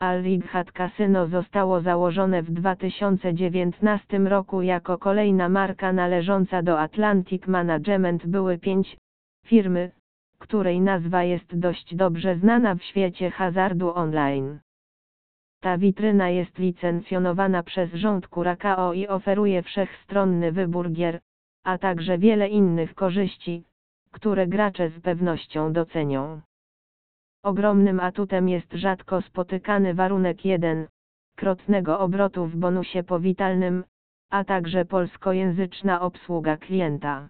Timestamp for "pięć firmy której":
8.58-10.80